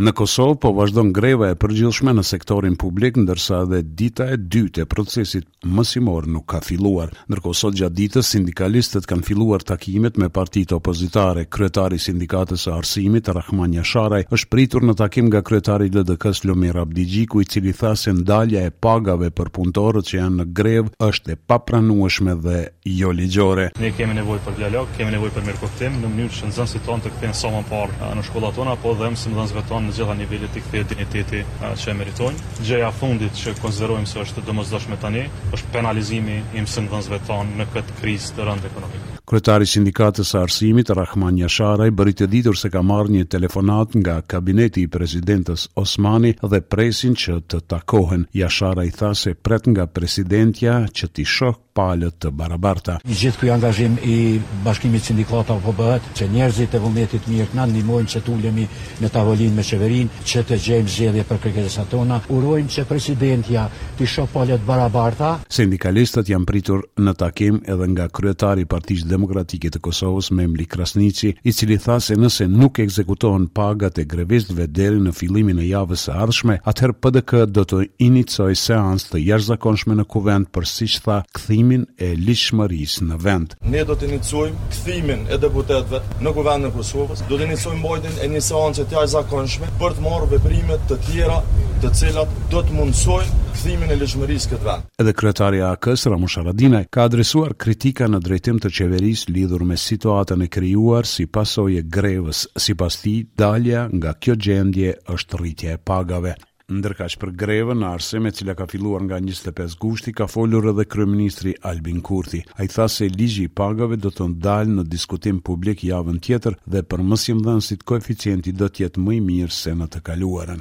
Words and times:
Në 0.00 0.14
Kosovë 0.16 0.54
po 0.62 0.70
vazhdon 0.78 1.10
greva 1.12 1.50
e 1.52 1.56
përgjithshme 1.60 2.14
në 2.16 2.22
sektorin 2.24 2.76
publik 2.80 3.18
ndërsa 3.20 3.56
edhe 3.66 3.80
dita 3.84 4.30
e 4.32 4.36
dytë 4.40 4.84
e 4.84 4.84
procesit 4.88 5.44
mësimor 5.68 6.24
nuk 6.32 6.46
ka 6.54 6.62
filluar. 6.64 7.10
Ndërkohë 7.28 7.58
sot 7.58 7.76
gjatë 7.76 7.94
ditës 7.98 8.30
sindikalistët 8.32 9.04
kanë 9.10 9.26
filluar 9.28 9.60
takimet 9.68 10.16
me 10.18 10.30
partitë 10.32 10.78
opozitare. 10.78 11.44
Kryetari 11.52 11.98
i 12.00 12.04
sindikatës 12.06 12.64
së 12.64 12.72
arsimit, 12.78 13.28
Rahman 13.28 13.74
Yasharaj, 13.76 14.24
është 14.32 14.48
pritur 14.54 14.86
në 14.88 14.94
takim 15.02 15.28
nga 15.28 15.42
kryetari 15.44 15.90
i 15.92 15.92
LDK-s 15.98 16.46
Lumir 16.48 16.80
Abdigjiku, 16.80 17.44
i 17.44 17.50
cili 17.52 17.74
tha 17.76 17.92
se 18.04 18.16
ndalja 18.16 18.64
e 18.64 18.72
pagave 18.72 19.28
për 19.36 19.52
punëtorët 19.58 20.08
që 20.08 20.16
janë 20.22 20.36
në 20.40 20.48
grev 20.62 20.88
është 21.10 21.36
e 21.36 21.38
papranueshme 21.52 22.38
dhe 22.46 22.62
jo 23.02 23.12
ligjore. 23.12 23.68
Ne 23.84 23.92
kemi 24.00 24.16
nevojë 24.22 24.46
për 24.48 24.58
dialog, 24.64 24.88
kemi 24.96 25.12
nevojë 25.18 25.36
për 25.36 25.46
mirëkuptim 25.52 26.00
në 26.00 26.14
mënyrë 26.16 26.40
që 26.40 26.50
nxënësit 26.54 26.88
tonë 26.88 27.06
të 27.10 27.14
kthehen 27.18 27.36
sa 27.44 27.52
më 27.58 27.62
parë 27.68 28.14
në 28.16 28.26
shkollat 28.30 28.56
tona, 28.56 28.80
po 28.80 28.96
dhe 28.96 29.12
mësimdhënësve 29.12 29.66
tonë 29.68 29.88
gjitha 29.94 30.14
nivellit 30.16 30.56
i 30.56 30.60
këtë 30.64 30.80
identiteti 30.86 31.40
që 31.80 31.92
e 31.92 31.96
meritojnë. 32.00 32.50
Gjeja 32.66 32.90
fundit 32.96 33.38
që 33.42 33.56
konzerojmë 33.62 34.10
se 34.10 34.22
është 34.24 34.46
të 34.46 35.00
tani, 35.04 35.26
është 35.56 35.72
penalizimi 35.74 36.42
i 36.54 36.62
mësëndënzve 36.66 37.22
tonë 37.26 37.58
në 37.60 37.68
këtë 37.74 38.00
kriz 38.00 38.32
të 38.36 38.46
rëndë 38.48 38.68
ekonomikë. 38.72 38.99
Kryetari 39.30 39.62
i 39.62 39.70
Sindikatës 39.70 40.32
së 40.32 40.38
Arsimit, 40.42 40.88
Rahman 40.90 41.36
Yasharaj, 41.38 41.92
bëri 41.94 42.16
të 42.18 42.26
ditur 42.32 42.58
se 42.58 42.66
ka 42.72 42.80
marrë 42.82 43.12
një 43.14 43.28
telefonat 43.30 43.94
nga 44.00 44.16
kabineti 44.26 44.82
i 44.82 44.90
presidentit 44.90 45.68
Osmani 45.78 46.32
dhe 46.42 46.58
presin 46.66 47.14
që 47.14 47.36
të 47.46 47.60
takohen. 47.70 48.24
Yasharaj 48.34 48.88
tha 48.98 49.12
se 49.14 49.36
pret 49.38 49.70
nga 49.70 49.86
presidentja 49.86 50.80
që 50.90 51.12
ti 51.14 51.22
shoh 51.22 51.60
palët 51.78 52.16
të 52.24 52.32
barabarta. 52.34 52.96
I 53.06 53.14
gjithë 53.20 53.38
ky 53.44 53.52
angazhim 53.54 53.94
i 54.02 54.16
bashkimit 54.64 55.06
sindikata 55.06 55.54
po 55.62 55.76
bëhet 55.78 56.10
që 56.18 56.26
njerëzit 56.34 56.74
e 56.74 56.80
vullnetit 56.82 57.28
mirë 57.30 57.52
të 57.52 57.58
na 57.60 57.68
ndihmojnë 57.70 58.10
që 58.10 58.24
të 58.26 58.34
ulemi 58.34 58.66
në 59.04 59.12
tavolinë 59.14 59.54
me 59.54 59.62
çeverin, 59.64 60.10
që 60.26 60.42
të 60.50 60.58
gjejmë 60.66 60.92
zgjedhje 60.96 61.24
për 61.30 61.40
kërkesat 61.46 61.92
tona. 61.94 62.18
Urojmë 62.34 62.74
që 62.74 62.86
presidentja 62.90 63.68
të 64.00 64.10
shoh 64.16 64.26
palët 64.34 64.64
të 64.66 64.70
barabarta. 64.72 65.32
Sindikalistët 65.46 66.34
janë 66.34 66.50
pritur 66.50 66.82
në 66.98 67.14
takim 67.22 67.62
edhe 67.70 67.86
nga 67.94 68.10
kryetari 68.10 68.66
i 68.66 68.70
Partisë 68.74 69.19
Demokratike 69.20 69.68
të 69.68 69.80
Kosovës 69.84 70.30
me 70.32 70.46
Emli 70.46 70.64
Krasnici, 70.64 71.34
i 71.44 71.52
cili 71.52 71.76
tha 71.84 71.98
se 72.00 72.14
nëse 72.16 72.46
nuk 72.48 72.78
ekzekutohen 72.80 73.50
pagat 73.56 73.98
e 74.00 74.06
grevistëve 74.08 74.64
deri 74.78 74.96
në 75.04 75.10
fillimin 75.12 75.58
e 75.60 75.66
javës 75.68 76.06
së 76.06 76.14
ardhshme, 76.24 76.56
atëherë 76.70 76.94
PDK 77.04 77.42
do 77.52 77.66
të 77.68 77.80
inicioj 78.06 78.54
seancë 78.62 79.10
të 79.12 79.20
jashtëzakonshme 79.20 79.98
në 79.98 80.06
kuvent 80.14 80.48
për 80.56 80.68
siç 80.70 80.96
tha, 81.04 81.18
kthimin 81.36 81.84
e 82.00 82.14
ligjshmërisë 82.16 83.10
në 83.10 83.20
vend. 83.26 83.58
Ne 83.74 83.84
do 83.84 83.92
të 84.00 84.08
iniciojmë 84.08 84.72
kthimin 84.72 85.28
e 85.36 85.40
deputetëve 85.44 86.00
në 86.24 86.34
kuvent 86.38 86.64
në 86.64 86.72
Kosovës, 86.78 87.22
Do 87.30 87.36
të 87.36 87.46
iniciojmë 87.50 87.80
mbajtjen 87.80 88.16
e 88.24 88.32
një 88.32 88.40
seance 88.48 88.84
të 88.88 88.96
jashtëzakonshme 89.02 89.68
për 89.84 89.94
të 89.98 90.04
marrë 90.08 90.30
veprimet 90.32 90.88
të 90.90 91.00
tjera 91.06 91.38
të 91.84 91.92
cilat 91.98 92.32
do 92.52 92.60
të 92.64 92.72
mundsojnë 92.76 93.49
rikthimin 93.60 93.92
e 93.92 93.96
lëshmërisë 94.00 94.48
këtë 94.54 94.74
Edhe 95.02 95.12
kryetari 95.18 95.58
i 95.60 95.64
AK-s 95.68 96.06
Ramush 96.10 96.38
Haradina 96.40 96.80
ka 96.86 97.04
adresuar 97.08 97.52
kritika 97.60 98.06
në 98.08 98.20
drejtim 98.24 98.60
të 98.62 98.70
qeverisë 98.78 99.34
lidhur 99.34 99.64
me 99.68 99.76
situatën 99.82 100.44
e 100.44 100.48
krijuar 100.54 101.08
si 101.10 101.26
pasojë 101.28 101.84
grevës, 101.96 102.46
sipas 102.56 102.96
tij 103.02 103.18
dalja 103.42 103.84
nga 103.92 104.16
kjo 104.20 104.36
gjendje 104.44 104.96
është 105.16 105.42
rritje 105.42 105.74
e 105.74 105.82
pagave 105.84 106.36
ndërkash 106.78 107.16
për 107.20 107.30
greve 107.36 107.74
në 107.76 107.86
arsim 107.90 108.26
e 108.26 108.30
cila 108.34 108.54
ka 108.58 108.66
filluar 108.70 109.02
nga 109.04 109.18
25 109.22 109.74
gushti, 109.82 110.12
ka 110.16 110.26
folur 110.30 110.68
edhe 110.72 110.84
kryeministri 110.90 111.54
Albin 111.70 112.00
Kurti. 112.06 112.42
Ai 112.58 112.68
tha 112.72 112.86
se 112.88 113.08
ligji 113.08 113.46
i 113.48 113.52
pagave 113.62 113.96
do 114.00 114.10
të 114.14 114.26
ndalë 114.36 114.76
në 114.78 114.84
diskutim 114.94 115.40
publik 115.46 115.82
javën 115.86 116.18
tjetër 116.22 116.58
dhe 116.66 116.82
për 116.86 117.02
mësim 117.12 117.42
koeficienti 117.84 118.52
do 118.52 118.68
të 118.68 118.84
jetë 118.84 119.02
më 119.04 119.16
i 119.16 119.20
mirë 119.28 119.54
se 119.54 119.72
në 119.74 119.88
të 119.92 120.02
kaluarën. 120.08 120.60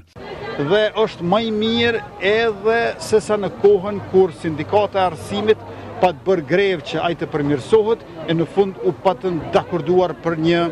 Dhe 0.70 0.82
është 1.04 1.26
më 1.32 1.42
i 1.44 1.52
mirë 1.56 2.02
edhe 2.28 2.78
se 3.06 3.20
sa 3.24 3.38
në 3.40 3.52
kohën 3.62 4.00
kur 4.12 4.34
sindikata 4.42 5.00
e 5.00 5.06
arsimit 5.12 5.62
pa 6.02 6.14
të 6.16 6.24
bërë 6.28 6.46
greve 6.50 6.86
që 6.90 7.04
ai 7.06 7.16
të 7.20 7.28
përmirësohet 7.34 8.04
e 8.28 8.36
në 8.38 8.48
fund 8.56 8.80
u 8.90 8.94
patën 9.04 9.42
dakorduar 9.56 10.16
për 10.24 10.40
një 10.48 10.64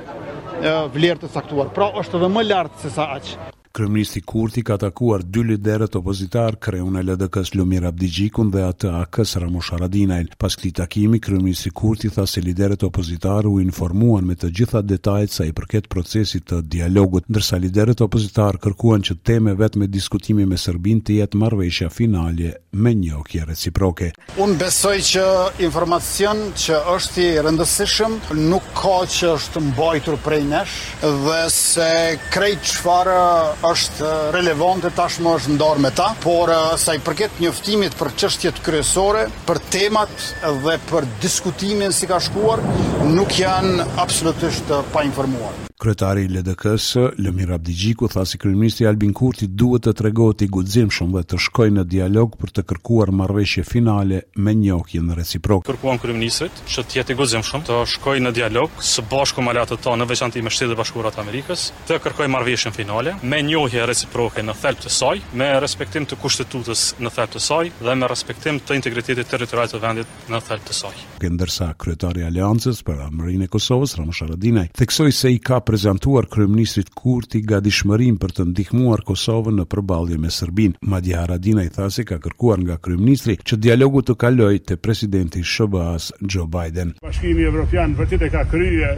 vlerë 0.95 1.23
të 1.23 1.31
caktuar. 1.35 1.69
Pra 1.77 1.91
është 2.01 2.21
edhe 2.21 2.31
më 2.37 2.47
lartë 2.49 2.83
se 2.87 2.95
sa 2.95 3.11
aqë. 3.19 3.53
Kryeministri 3.77 4.21
Kurti 4.25 4.63
ka 4.65 4.73
takuar 4.81 5.21
dy 5.21 5.43
liderët 5.51 5.93
opozitar, 5.99 6.55
kreun 6.57 6.95
e 6.97 7.01
LDK-s 7.05 7.53
Lumir 7.53 7.83
Abdigjikun 7.85 8.49
dhe 8.49 8.63
atë 8.65 8.89
AKs 9.03 9.35
Ramush 9.43 9.69
Haradinaj. 9.75 10.31
Pas 10.41 10.55
këtij 10.57 10.73
takimi, 10.79 11.19
Kryeministri 11.21 11.69
Kurti 11.77 12.09
tha 12.09 12.25
se 12.27 12.41
liderët 12.41 12.81
opozitar 12.87 13.45
u 13.45 13.59
informuan 13.61 14.25
me 14.25 14.33
të 14.33 14.49
gjitha 14.59 14.81
detajet 14.81 15.29
sa 15.33 15.45
i 15.45 15.53
përket 15.53 15.91
procesit 15.93 16.47
të 16.49 16.63
dialogut, 16.73 17.27
ndërsa 17.29 17.59
liderët 17.61 18.01
opozitar 18.01 18.57
kërkuan 18.65 19.05
që 19.05 19.19
tema 19.21 19.53
vetëm 19.59 19.85
diskutimi 19.93 20.47
me 20.49 20.57
Serbinë 20.57 21.03
të 21.05 21.19
jetë 21.19 21.43
marrëveshja 21.43 21.91
finale 21.93 22.55
me 22.73 22.95
një 22.97 23.13
okje 23.21 23.45
reciproke. 23.45 24.09
Unë 24.41 24.57
besoj 24.61 24.95
që 25.11 25.27
informacion 25.67 26.41
që 26.65 26.81
është 26.95 27.23
i 27.25 27.29
rëndësishëm 27.45 28.17
nuk 28.49 28.73
ka 28.77 28.97
që 29.13 29.35
është 29.37 29.61
mbajtur 29.69 30.17
prej 30.25 30.43
nesh 30.49 30.81
dhe 31.25 31.39
se 31.59 31.89
krejt 32.33 32.65
qëfarë 32.65 33.21
është 33.71 34.11
relevante 34.35 34.91
tashmë 34.97 35.33
është 35.39 35.55
ndarë 35.57 35.83
me 35.85 35.91
ta 35.99 36.09
por 36.25 36.51
uh, 36.53 36.75
sa 36.79 36.95
i 36.97 37.01
përket 37.07 37.41
njoftimit 37.43 37.97
për 37.99 38.13
çështjet 38.21 38.61
kryesore 38.67 39.25
për 39.49 39.61
temat 39.77 40.29
dhe 40.65 40.77
për 40.91 41.09
diskutimin 41.25 41.95
si 41.99 42.09
ka 42.11 42.21
shkuar 42.27 42.63
nuk 43.15 43.31
janë 43.39 43.85
absolutisht 44.01 44.69
eh, 44.73 44.81
pa 44.93 45.03
informuar. 45.07 45.55
Kryetari 45.77 46.23
i 46.25 46.29
LDK-s, 46.31 46.97
Lëmir 47.21 47.51
Abdigjiku, 47.53 48.07
tha 48.09 48.23
se 48.25 48.31
si 48.33 48.37
kryeministri 48.41 48.87
Albin 48.89 49.11
Kurti 49.13 49.45
duhet 49.45 49.83
të 49.85 49.91
tregohet 49.99 50.41
i 50.41 50.47
guximshëm 50.49 51.11
dhe 51.13 51.21
të 51.29 51.37
shkojë 51.45 51.73
në 51.75 51.83
dialog 51.91 52.33
për 52.41 52.53
të 52.55 52.63
kërkuar 52.71 53.11
marrëveshje 53.13 53.61
finale 53.69 54.23
me 54.41 54.55
njohjen 54.57 55.11
reciprok. 55.19 55.67
Kërkuam 55.69 55.99
kryeministrit 56.01 56.63
që 56.73 56.81
të 56.87 56.97
jetë 56.97 57.13
i 57.13 57.19
guximshëm 57.21 57.61
të 57.67 57.77
shkojë 57.93 58.23
në 58.25 58.33
dialog 58.39 58.73
së 58.81 59.05
bashku 59.11 59.45
me 59.45 59.53
aleatët 59.53 59.85
tij 59.85 59.95
në 60.01 60.09
veçantë 60.11 60.41
me 60.47 60.53
Shtetet 60.57 60.73
e 60.73 60.79
Bashkuara 60.81 61.13
të 61.13 61.21
Amerikës, 61.27 61.67
të 61.91 61.99
kërkojë 62.07 62.33
marrëveshjen 62.33 62.73
finale 62.79 63.13
me 63.21 63.43
njohje 63.45 63.85
reciproke 63.93 64.41
në 64.49 64.57
thelb 64.63 64.81
të 64.81 64.95
saj, 64.97 65.21
me 65.37 65.51
respektim 65.61 66.09
të 66.09 66.17
kushtetutës 66.25 66.87
në 67.05 67.13
thelb 67.19 67.37
të 67.37 67.43
saj 67.51 67.69
dhe 67.83 67.95
me 68.01 68.09
respektim 68.09 68.57
të 68.65 68.81
integritetit 68.81 69.29
territorial 69.29 69.69
të 69.75 69.83
vendit 69.85 70.21
në 70.33 70.41
thelb 70.49 70.65
të 70.71 70.79
saj. 70.81 70.97
Ndërsa 71.21 71.69
kryetari 71.77 72.25
i 72.25 72.31
Aleancës 72.31 72.81
për 72.81 72.96
Mërinë 73.11 73.45
e 73.45 73.51
Kosovës, 73.51 73.93
Ramush 73.99 74.23
Aradinaj, 74.25 74.65
theksoj 74.77 75.07
se 75.13 75.29
i 75.33 75.39
ka 75.43 75.59
prezentuar 75.65 76.25
Kryeministrit 76.31 76.89
Kurti 76.97 77.41
ga 77.45 77.59
dishmërim 77.63 78.17
për 78.21 78.33
të 78.39 78.45
ndihmuar 78.51 79.03
Kosovën 79.09 79.57
në 79.61 79.65
përbalje 79.73 80.17
me 80.23 80.31
Sërbin. 80.37 80.73
Madja 80.93 81.21
Aradinaj 81.25 81.67
thasi 81.77 82.05
ka 82.09 82.17
kërkuar 82.23 82.61
nga 82.63 82.79
Kryeministri 82.87 83.37
që 83.43 83.59
dialogu 83.67 84.03
të 84.07 84.17
kaloj 84.23 84.53
të 84.71 84.79
presidenti 84.87 85.43
Shëbaz 85.53 86.09
Joe 86.25 86.49
Biden. 86.57 86.95
Bashkimi 87.05 87.47
Evropian 87.51 87.95
vërtit 87.99 88.25
e 88.27 88.31
ka 88.37 88.45
kryje 88.51 88.93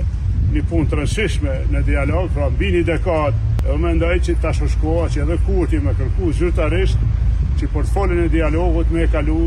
një 0.54 0.66
punë 0.72 0.92
të 0.92 1.02
rëndësishme 1.02 1.56
në 1.76 1.84
dialog, 1.90 2.30
pra 2.34 2.50
mbini 2.50 2.84
dekad, 2.88 3.66
e 3.70 3.78
më 3.80 3.96
që 4.26 4.36
ta 4.42 4.54
shushkoa 4.54 5.10
që 5.14 5.26
edhe 5.26 5.40
Kurti 5.48 5.82
më 5.86 5.98
kërku 6.00 6.32
zyrtarisht 6.40 7.02
që 7.60 7.74
portfolin 7.74 8.24
e 8.24 8.30
dialogut 8.32 8.92
me 8.96 9.08
kalu 9.12 9.40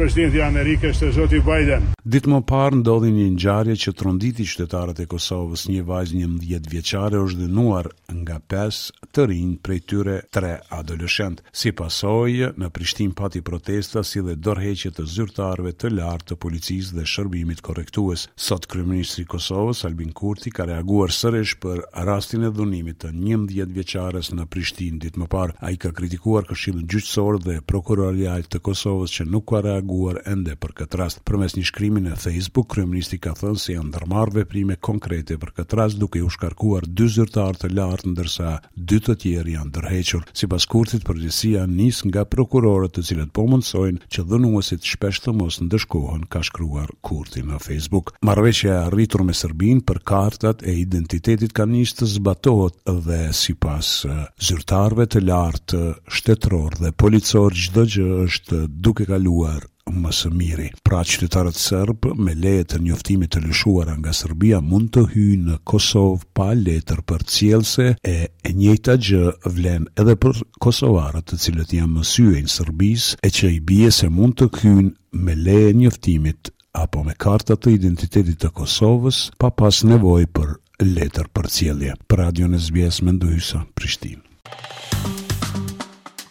presidenti 0.00 0.38
i 0.38 0.42
Amerikës 0.42 0.96
të 1.02 1.10
zoti 1.12 1.42
Biden. 1.44 1.90
Ditë 2.10 2.30
më 2.32 2.38
parë 2.48 2.78
ndodhi 2.80 3.10
një 3.12 3.26
ngjarje 3.34 3.74
që 3.84 3.92
tronditi 4.00 4.46
qytetarët 4.48 5.02
e 5.04 5.06
Kosovës, 5.10 5.66
një 5.68 5.82
vajzë 5.84 6.14
19 6.22 6.70
vjeçare 6.72 7.18
është 7.20 7.42
dënuar 7.44 7.90
nga 8.22 8.38
5 8.52 9.10
të 9.14 9.26
rinj 9.28 9.58
prej 9.64 9.78
tyre 9.90 10.14
3 10.34 10.54
adoleshent. 10.78 11.42
Si 11.52 11.72
pasojë, 11.76 12.48
në 12.60 12.70
Prishtinë 12.76 13.14
pati 13.18 13.42
protesta 13.44 14.02
si 14.08 14.22
dhe 14.24 14.38
dorëheqje 14.46 14.94
të 14.96 15.04
zyrtarëve 15.12 15.74
të 15.76 15.90
lartë 15.98 16.28
të 16.32 16.38
policisë 16.46 16.96
dhe 16.96 17.04
shërbimit 17.12 17.60
korrektues. 17.68 18.24
Sot 18.46 18.66
kryeministri 18.72 19.26
i 19.26 19.30
Kosovës 19.34 19.84
Albin 19.90 20.16
Kurti 20.20 20.52
ka 20.56 20.66
reaguar 20.72 21.12
sërish 21.20 21.58
për 21.62 21.84
rastin 22.08 22.48
e 22.48 22.52
dhunimit 22.56 23.02
të 23.04 23.12
19 23.20 23.76
vjeçares 23.76 24.32
në 24.32 24.48
Prishtinë 24.54 25.04
ditë 25.04 25.20
më 25.24 25.30
parë. 25.36 25.58
Ai 25.68 25.76
ka 25.78 25.92
kritikuar 26.00 26.48
Këshillin 26.48 26.88
Gjyqësor 26.90 27.40
dhe 27.46 27.60
Prokurorial 27.68 28.48
të 28.48 28.64
Kosovës 28.70 29.14
që 29.20 29.28
nuk 29.30 29.46
ka 29.54 29.62
reaguar 29.68 29.88
reaguar 29.90 30.20
ende 30.30 30.54
për 30.54 30.72
këtë 30.78 30.98
rast. 31.00 31.20
Përmes 31.26 31.56
një 31.58 31.64
shkrimi 31.66 32.00
në 32.04 32.12
Facebook, 32.20 32.68
kryeministri 32.74 33.18
ka 33.18 33.32
thënë 33.36 33.58
se 33.58 33.74
janë 33.74 33.90
ndërmarrë 33.90 34.36
veprime 34.38 34.76
konkrete 34.78 35.36
për 35.42 35.50
këtë 35.56 35.78
rast 35.78 35.98
duke 35.98 36.22
u 36.22 36.28
shkarkuar 36.30 36.86
dy 36.86 37.08
zyrtarë 37.10 37.58
të 37.64 37.70
lartë 37.74 38.12
ndërsa 38.12 38.52
dy 38.78 39.00
të 39.02 39.16
tjerë 39.22 39.54
janë 39.56 39.72
ndërhequr. 39.72 40.28
Sipas 40.38 40.66
kurthit, 40.70 41.04
përgjësia 41.08 41.64
nis 41.70 42.04
nga 42.06 42.24
prokurorët 42.30 42.94
të 42.98 43.04
cilët 43.08 43.32
po 43.34 43.44
mundsojnë 43.50 44.06
që 44.06 44.24
dhënuesit 44.30 44.86
shpesh 44.92 45.20
të 45.24 45.34
mos 45.40 45.58
ndëshkohen, 45.66 46.28
ka 46.30 46.44
shkruar 46.46 46.92
kurthi 47.02 47.42
në 47.50 47.58
Facebook. 47.64 48.14
Marrëveshja 48.22 48.70
e 48.70 48.86
arritur 48.86 49.26
me 49.26 49.34
Serbin 49.40 49.82
për 49.82 50.02
kartat 50.08 50.62
e 50.70 50.76
identitetit 50.84 51.54
ka 51.56 51.66
nisë 51.66 52.02
të 52.04 52.10
zbatohet 52.14 52.78
dhe 53.08 53.20
sipas 53.34 53.94
zyrtarëve 54.38 55.10
të 55.10 55.24
lartë 55.30 55.82
shtetror 56.18 56.78
dhe 56.78 56.92
policor 56.94 57.56
çdo 57.64 57.86
gjë 57.90 58.08
është 58.28 58.64
duke 58.70 59.06
kaluar 59.10 59.66
më 59.94 60.12
së 60.14 60.30
miri. 60.34 60.68
Pra 60.84 61.02
qytetarët 61.06 61.56
serb 61.58 62.06
me 62.18 62.34
leje 62.34 62.64
të 62.72 62.80
njoftimit 62.84 63.32
të 63.34 63.42
lëshuar 63.46 63.90
nga 63.98 64.12
Serbia 64.16 64.60
mund 64.62 64.90
të 64.94 65.04
hyjnë 65.14 65.48
në 65.50 65.58
Kosovë 65.68 66.28
pa 66.36 66.50
letër 66.56 67.02
për 67.10 67.24
cielse 67.32 67.86
e 67.96 68.16
e 68.48 68.54
njëjta 68.56 68.96
gjë 69.02 69.22
vlen 69.56 69.88
edhe 70.00 70.16
për 70.22 70.40
kosovarët 70.62 71.26
të 71.30 71.38
cilët 71.44 71.74
janë 71.76 71.92
më 71.92 72.04
në 72.40 72.48
Serbis 72.48 73.08
e 73.22 73.28
që 73.36 73.50
i 73.56 73.60
bje 73.70 73.90
se 73.92 74.08
mund 74.08 74.36
të 74.38 74.48
kynë 74.56 74.90
me 75.26 75.34
leje 75.36 75.74
njëftimit 75.76 76.52
apo 76.82 77.02
me 77.04 77.14
kartat 77.14 77.58
të 77.64 77.74
identitetit 77.78 78.38
të 78.44 78.52
Kosovës 78.60 79.26
pa 79.40 79.50
pas 79.50 79.82
nevoj 79.84 80.26
për 80.38 80.54
letër 80.86 81.28
për 81.36 81.46
cjelje. 81.56 81.94
Pra 82.06 82.24
radio 82.30 82.46
në 82.48 82.58
zbjes 82.68 83.02
me 83.02 83.12
ndohysa 83.18 83.64
Prishtin. 83.74 84.22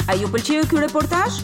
A 0.09 0.15
ju 0.17 0.25
pëlqeju 0.33 0.65
kjo 0.71 0.81
reportash? 0.87 1.43